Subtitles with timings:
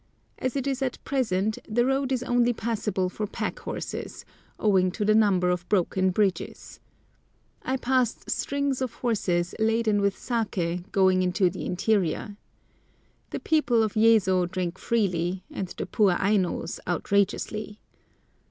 [0.39, 4.25] As it is at present the road is only passable for pack horses,
[4.59, 6.79] owing to the number of broken bridges.
[7.61, 12.35] I passed strings of horses laden with saké going into the interior.
[13.29, 17.77] The people of Yezo drink freely, and the poor Ainos outrageously.